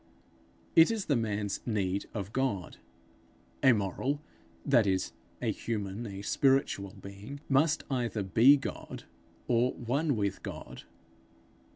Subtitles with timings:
[0.75, 2.77] It is the man's need of God.
[3.61, 4.19] A moral,
[4.65, 9.03] that is, a human, a spiritual being, must either be God,
[9.47, 10.85] or one with God.